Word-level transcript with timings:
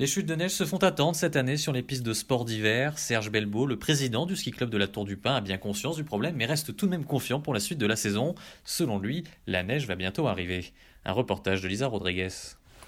Les 0.00 0.06
chutes 0.06 0.26
de 0.26 0.36
neige 0.36 0.52
se 0.52 0.64
font 0.64 0.78
attendre 0.78 1.16
cette 1.16 1.34
année 1.34 1.56
sur 1.56 1.72
les 1.72 1.82
pistes 1.82 2.04
de 2.04 2.12
sport 2.12 2.44
d'hiver. 2.44 3.00
Serge 3.00 3.32
Belbeau, 3.32 3.66
le 3.66 3.76
président 3.76 4.26
du 4.26 4.36
ski 4.36 4.52
club 4.52 4.70
de 4.70 4.78
la 4.78 4.86
Tour 4.86 5.04
du 5.04 5.16
Pin, 5.16 5.34
a 5.34 5.40
bien 5.40 5.58
conscience 5.58 5.96
du 5.96 6.04
problème 6.04 6.36
mais 6.36 6.46
reste 6.46 6.76
tout 6.76 6.86
de 6.86 6.90
même 6.92 7.04
confiant 7.04 7.40
pour 7.40 7.52
la 7.52 7.58
suite 7.58 7.80
de 7.80 7.86
la 7.86 7.96
saison. 7.96 8.36
Selon 8.64 9.00
lui, 9.00 9.24
la 9.48 9.64
neige 9.64 9.88
va 9.88 9.96
bientôt 9.96 10.28
arriver. 10.28 10.72
Un 11.04 11.10
reportage 11.10 11.62
de 11.62 11.66
Lisa 11.66 11.88
Rodriguez. 11.88 12.28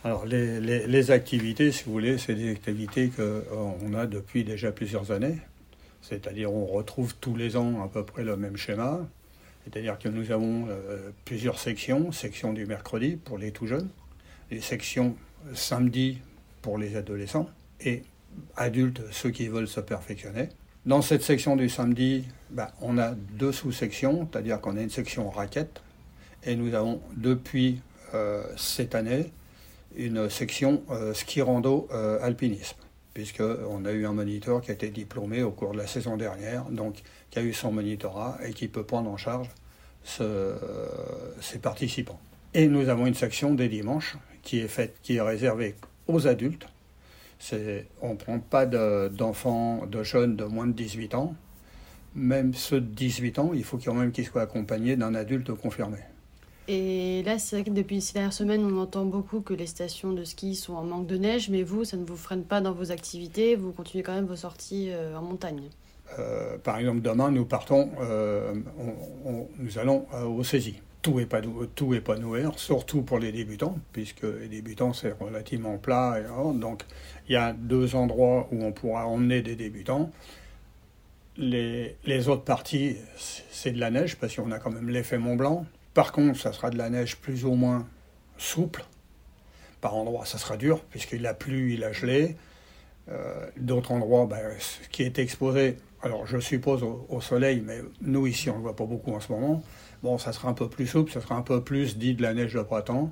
Alors 0.05 0.25
les, 0.25 1.11
activités, 1.11 1.73
si 1.73 1.83
vous 1.83 1.91
voulez, 1.91 2.17
c'est 2.17 2.37
des 2.37 2.53
activités 2.53 3.09
qu'on 3.09 3.23
euh, 3.23 4.01
a 4.01 4.07
depuis 4.07 4.45
déjà 4.45 4.71
plusieurs 4.71 5.11
années. 5.11 5.39
C'est-à-dire 6.03 6.53
on 6.53 6.65
retrouve 6.65 7.17
tous 7.17 7.35
les 7.35 7.57
ans 7.57 7.83
à 7.83 7.89
peu 7.89 8.05
près 8.05 8.23
le 8.23 8.37
même 8.37 8.57
schéma. 8.57 9.01
C'est-à-dire 9.65 9.99
que 9.99 10.09
nous 10.09 10.31
avons 10.31 10.69
euh, 10.69 11.11
plusieurs 11.25 11.59
sections, 11.59 12.13
section 12.13 12.53
du 12.53 12.67
mercredi 12.67 13.17
pour 13.17 13.37
les 13.37 13.51
tout 13.51 13.67
jeunes, 13.67 13.89
les 14.53 14.61
sections 14.61 15.17
samedi 15.55 16.19
pour 16.63 16.79
les 16.79 16.97
adolescents 16.97 17.49
et 17.81 18.03
adultes, 18.57 19.03
ceux 19.11 19.31
qui 19.31 19.49
veulent 19.49 19.69
se 19.69 19.81
perfectionner. 19.81 20.49
Dans 20.87 21.03
cette 21.03 21.23
section 21.23 21.57
du 21.57 21.69
samedi, 21.69 22.25
ben, 22.51 22.69
on 22.81 22.97
a 22.99 23.11
deux 23.13 23.53
sous-sections, 23.53 24.29
c'est-à-dire 24.31 24.61
qu'on 24.61 24.77
a 24.77 24.81
une 24.81 24.91
section 24.91 25.29
raquette 25.29 25.83
et 26.45 26.57
nous 26.57 26.75
avons 26.75 27.03
depuis 27.17 27.83
euh, 28.15 28.43
cette 28.57 28.95
année 28.95 29.31
une 29.95 30.31
section 30.31 30.83
euh, 30.91 31.13
ski 31.13 31.43
rando 31.43 31.89
euh, 31.93 32.19
alpinisme, 32.23 32.77
puisqu'on 33.13 33.85
a 33.85 33.93
eu 33.93 34.07
un 34.07 34.13
moniteur 34.13 34.63
qui 34.63 34.71
a 34.71 34.75
été 34.75 34.89
diplômé 34.89 35.43
au 35.43 35.51
cours 35.51 35.73
de 35.73 35.79
la 35.79 35.87
saison 35.87 36.17
dernière, 36.17 36.65
donc 36.71 37.03
qui 37.31 37.39
a 37.39 37.43
eu 37.43 37.53
son 37.53 37.73
monitorat 37.73 38.39
et 38.45 38.53
qui 38.53 38.69
peut 38.69 38.85
prendre 38.85 39.11
en 39.11 39.17
charge 39.17 39.49
ses 40.03 41.59
participants. 41.61 42.19
Et 42.55 42.69
nous 42.69 42.89
avons 42.89 43.07
une 43.07 43.15
section 43.15 43.55
des 43.55 43.69
dimanches 43.69 44.17
qui 44.43 44.61
est 44.61 44.69
faite, 44.69 44.97
qui 45.03 45.17
est 45.17 45.21
réservée 45.21 45.75
aux 46.13 46.27
adultes. 46.27 46.67
on 48.03 48.11
ne 48.11 48.17
prend 48.17 48.39
pas 48.39 48.67
d'enfants, 48.67 49.87
de, 49.87 50.03
jeunes 50.03 50.37
de 50.37 50.45
moins 50.45 50.67
de 50.67 50.73
18 50.73 51.15
ans. 51.15 51.35
Même 52.15 52.55
ceux 52.55 52.81
de 52.81 52.87
18 52.87 53.39
ans, 53.39 53.51
il 53.55 53.65
faut 53.65 53.79
quand 53.79 53.95
même 53.95 54.11
qu'ils 54.11 54.27
soient 54.27 54.43
accompagnés 54.43 54.97
d'un 54.97 55.15
adulte 55.15 55.53
confirmé. 55.55 55.99
Et 56.69 57.23
là, 57.25 57.39
c'est 57.39 57.57
vrai 57.57 57.65
que 57.65 57.71
depuis 57.71 58.01
ces 58.01 58.15
dernières 58.15 58.33
semaines, 58.33 58.65
on 58.65 58.81
entend 58.81 59.05
beaucoup 59.05 59.41
que 59.41 59.55
les 59.55 59.67
stations 59.67 60.13
de 60.13 60.25
ski 60.25 60.55
sont 60.55 60.75
en 60.75 60.85
manque 60.85 61.07
de 61.07 61.17
neige, 61.17 61.49
mais 61.49 61.63
vous, 61.63 61.85
ça 61.85 61.97
ne 61.97 62.05
vous 62.05 62.17
freine 62.17 62.45
pas 62.45 62.61
dans 62.61 62.73
vos 62.73 62.93
activités, 62.93 63.57
vous 63.57 63.73
continuez 63.73 64.05
quand 64.05 64.15
même 64.15 64.27
vos 64.27 64.37
sorties 64.37 64.91
euh, 64.91 65.17
en 65.17 65.23
montagne. 65.23 65.63
Euh, 66.19 66.59
par 66.59 66.79
exemple, 66.79 67.01
demain, 67.01 67.31
nous 67.31 67.45
partons, 67.45 67.91
euh, 68.01 68.55
nous 69.59 69.79
allons 69.79 70.07
au 70.27 70.45
saisi 70.45 70.81
tout 71.03 71.25
pas, 71.27 71.41
tout 71.75 71.95
surtout 72.57 73.03
pour 73.03 73.19
les 73.19 73.33
débutants, 73.33 73.79
puisque 73.93 74.23
les 74.23 74.49
débutants 74.49 74.93
c'est 74.93 75.13
relativement 75.19 75.79
plat. 75.79 76.19
Donc 76.55 76.85
il 77.29 77.33
y 77.33 77.37
a 77.37 77.53
deux 77.53 77.95
endroits 77.95 78.49
où 78.53 78.63
on 78.65 78.73
pourra 78.73 79.07
emmener 79.07 79.43
des 79.43 79.57
débutants. 79.57 80.11
Les, 81.37 81.97
les 82.05 82.29
autres 82.29 82.45
parties, 82.45 82.97
c'est 83.51 83.73
de 83.73 83.81
la 83.81 83.91
neige, 83.91 84.17
parce 84.17 84.35
qu'on 84.37 84.53
a 84.53 84.59
quand 84.59 84.71
même 84.71 84.91
l'effet 84.91 85.17
Mont 85.17 85.37
Blanc. 85.37 85.65
Par 85.95 86.13
contre, 86.13 86.39
ça 86.39 86.53
sera 86.53 86.71
de 86.71 86.77
la 86.77 86.91
neige 86.91 87.17
plus 87.17 87.45
ou 87.45 87.55
moins 87.55 87.89
souple. 88.37 88.85
Par 89.81 89.95
endroits, 89.97 90.27
ça 90.27 90.37
sera 90.37 90.59
dur, 90.59 90.81
puisqu'il 90.91 91.27
a 91.27 91.33
plu, 91.33 91.73
il 91.73 91.85
a 91.85 91.93
gelé. 91.93 92.37
Euh, 93.11 93.47
d'autres 93.57 93.91
endroits, 93.91 94.27
ben, 94.27 94.39
ce 94.59 94.89
qui 94.89 95.03
est 95.03 95.19
exposé, 95.19 95.77
alors 96.03 96.27
je 96.27 96.39
suppose 96.39 96.83
au, 96.83 97.21
soleil, 97.21 97.63
mais 97.67 97.81
nous 98.03 98.27
ici 98.29 98.49
on 98.49 98.53
ne 98.53 98.59
le 98.59 98.63
voit 98.63 98.77
pas 98.77 98.85
beaucoup 98.85 99.13
en 99.13 99.19
ce 99.19 99.33
moment, 99.33 99.63
bon 100.03 100.17
ça 100.17 100.33
sera 100.33 100.49
un 100.49 100.53
peu 100.53 100.69
plus 100.69 100.87
souple, 100.87 101.11
ça 101.11 101.21
sera 101.21 101.35
un 101.35 101.43
peu 101.43 101.61
plus 101.61 101.99
dit 101.99 102.15
de 102.15 102.23
la 102.23 102.35
neige 102.35 102.55
de 102.55 102.63
printemps. 102.63 103.11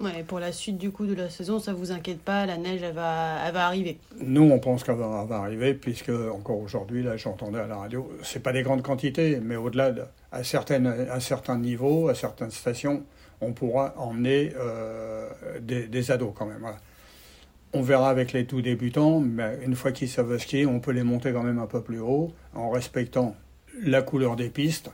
Ouais, 0.00 0.22
pour 0.26 0.38
la 0.38 0.52
suite 0.52 0.76
du 0.76 0.90
coup 0.90 1.06
de 1.06 1.14
la 1.14 1.30
saison, 1.30 1.58
ça 1.58 1.72
vous 1.72 1.92
inquiète 1.92 2.20
pas, 2.20 2.44
la 2.44 2.58
neige 2.58 2.82
elle 2.82 2.94
va, 2.94 3.38
elle 3.46 3.54
va 3.54 3.66
arriver. 3.66 3.98
Nous 4.20 4.42
on 4.42 4.58
pense 4.58 4.84
qu'elle 4.84 4.96
va, 4.96 5.26
arriver 5.30 5.72
puisque 5.72 6.10
encore 6.10 6.58
aujourd'hui 6.58 7.02
là 7.02 7.16
j'entendais 7.16 7.60
à 7.60 7.66
la 7.66 7.76
radio, 7.76 8.12
c'est 8.22 8.42
pas 8.42 8.52
des 8.52 8.62
grandes 8.62 8.82
quantités, 8.82 9.40
mais 9.40 9.56
au-delà 9.56 9.94
à 10.30 10.44
certaines, 10.44 10.86
à 10.86 11.20
certains 11.20 11.56
niveaux, 11.56 12.08
à 12.08 12.14
certaines 12.14 12.50
stations, 12.50 13.02
on 13.40 13.52
pourra 13.54 13.94
emmener 13.96 14.52
euh, 14.56 15.28
des, 15.60 15.86
des, 15.86 16.10
ados 16.10 16.32
quand 16.36 16.46
même. 16.46 16.60
Voilà. 16.60 16.76
On 17.74 17.80
verra 17.80 18.10
avec 18.10 18.32
les 18.32 18.44
tout 18.44 18.60
débutants, 18.60 19.20
mais 19.20 19.58
une 19.64 19.74
fois 19.74 19.92
qu'ils 19.92 20.10
savent 20.10 20.36
skier, 20.36 20.66
on 20.66 20.78
peut 20.78 20.90
les 20.90 21.04
monter 21.04 21.32
quand 21.32 21.42
même 21.42 21.58
un 21.58 21.66
peu 21.66 21.80
plus 21.80 22.00
haut 22.00 22.32
en 22.54 22.68
respectant 22.68 23.34
la 23.82 24.02
couleur 24.02 24.36
des 24.36 24.50
pistes, 24.50 24.90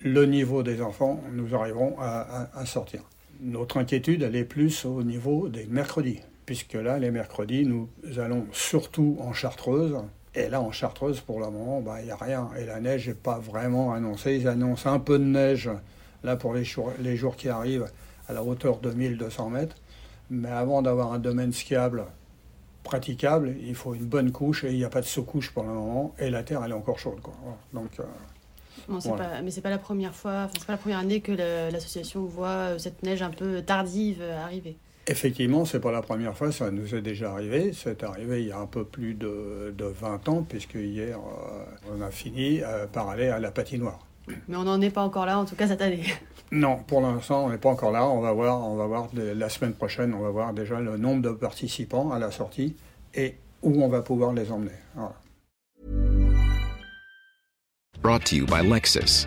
le 0.00 0.24
niveau 0.26 0.62
des 0.62 0.80
enfants, 0.80 1.20
nous 1.32 1.54
arriverons 1.54 1.96
à, 1.98 2.66
sortir. 2.66 3.02
Notre 3.40 3.78
inquiétude, 3.78 4.22
elle 4.22 4.36
est 4.36 4.44
plus 4.44 4.84
au 4.84 5.02
niveau 5.02 5.48
des 5.48 5.66
mercredis, 5.66 6.20
puisque 6.46 6.74
là, 6.74 6.98
les 6.98 7.10
mercredis, 7.10 7.66
nous 7.66 7.88
allons 8.18 8.46
surtout 8.52 9.16
en 9.20 9.32
Chartreuse. 9.32 9.96
Et 10.36 10.48
là, 10.48 10.60
en 10.60 10.72
Chartreuse, 10.72 11.20
pour 11.20 11.40
le 11.40 11.46
moment, 11.46 11.80
bah, 11.80 12.00
il 12.00 12.06
n'y 12.06 12.10
a 12.10 12.16
rien. 12.16 12.50
Et 12.58 12.64
la 12.64 12.80
neige 12.80 13.08
n'est 13.08 13.14
pas 13.14 13.38
vraiment 13.38 13.92
annoncée. 13.92 14.36
Ils 14.36 14.48
annoncent 14.48 14.90
un 14.90 14.98
peu 14.98 15.18
de 15.18 15.24
neige, 15.24 15.70
là, 16.22 16.36
pour 16.36 16.54
les 16.54 16.64
jours, 16.64 16.92
les 17.00 17.16
jours 17.16 17.36
qui 17.36 17.48
arrivent, 17.48 17.86
à 18.28 18.32
la 18.32 18.42
hauteur 18.42 18.78
de 18.78 18.90
1200 18.90 19.50
mètres. 19.50 19.76
Mais 20.30 20.50
avant 20.50 20.82
d'avoir 20.82 21.12
un 21.12 21.18
domaine 21.18 21.52
skiable 21.52 22.04
praticable, 22.82 23.54
il 23.60 23.74
faut 23.74 23.94
une 23.94 24.04
bonne 24.04 24.30
couche 24.30 24.64
et 24.64 24.70
il 24.70 24.76
n'y 24.76 24.84
a 24.84 24.90
pas 24.90 25.00
de 25.00 25.06
sous-couche 25.06 25.50
pour 25.50 25.64
le 25.64 25.70
moment. 25.70 26.14
Et 26.18 26.30
la 26.30 26.42
terre, 26.42 26.62
elle 26.64 26.70
est 26.70 26.74
encore 26.74 26.98
chaude. 26.98 27.20
Quoi. 27.20 27.34
Donc, 27.72 27.90
euh, 27.98 29.00
pas, 29.16 29.42
mais 29.42 29.50
c'est 29.50 29.62
pas 29.62 29.70
la 29.70 29.78
première 29.78 30.14
fois, 30.14 30.48
c'est 30.52 30.66
pas 30.66 30.74
la 30.74 30.78
première 30.78 30.98
année 30.98 31.20
que 31.20 31.32
l'association 31.72 32.24
voit 32.24 32.48
euh, 32.48 32.78
cette 32.78 33.02
neige 33.02 33.22
un 33.22 33.30
peu 33.30 33.62
tardive 33.62 34.18
euh, 34.20 34.42
arriver. 34.42 34.76
Effectivement, 35.06 35.64
c'est 35.64 35.80
pas 35.80 35.92
la 35.92 36.00
première 36.00 36.36
fois, 36.36 36.50
ça 36.52 36.70
nous 36.70 36.94
est 36.94 37.02
déjà 37.02 37.32
arrivé. 37.32 37.72
C'est 37.74 38.02
arrivé 38.02 38.42
il 38.42 38.48
y 38.48 38.52
a 38.52 38.58
un 38.58 38.66
peu 38.66 38.84
plus 38.84 39.14
de, 39.14 39.74
de 39.76 39.84
20 39.84 40.28
ans, 40.28 40.42
puisque 40.48 40.76
hier, 40.76 41.18
on 41.94 42.00
a 42.00 42.10
fini 42.10 42.62
par 42.90 43.10
aller 43.10 43.28
à 43.28 43.38
la 43.38 43.50
patinoire. 43.50 43.98
Mais 44.48 44.56
on 44.56 44.64
n'en 44.64 44.80
est 44.80 44.90
pas 44.90 45.02
encore 45.02 45.26
là, 45.26 45.38
en 45.38 45.44
tout 45.44 45.56
cas 45.56 45.68
cette 45.68 45.82
année. 45.82 46.04
Non, 46.52 46.78
pour 46.86 47.00
l'instant, 47.00 47.46
on 47.46 47.50
n'est 47.50 47.58
pas 47.58 47.70
encore 47.70 47.90
là. 47.90 48.06
On 48.06 48.20
va 48.20 48.30
voir, 48.32 48.60
on 48.68 48.76
va 48.76 48.86
voir 48.86 49.08
la 49.12 49.48
semaine 49.48 49.72
prochaine, 49.72 50.14
on 50.14 50.20
va 50.20 50.30
voir 50.30 50.52
déjà 50.52 50.78
le 50.78 50.96
nombre 50.96 51.22
de 51.22 51.30
participants 51.30 52.12
à 52.12 52.20
la 52.20 52.30
sortie 52.30 52.76
et 53.12 53.34
où 53.62 53.82
on 53.82 53.88
va 53.88 54.02
pouvoir 54.02 54.32
les 54.32 54.52
emmener. 54.52 54.70
Voilà. 54.94 55.14
Brought 58.00 58.24
to 58.26 58.36
you 58.36 58.46
by 58.46 58.62
Lexus. 58.62 59.26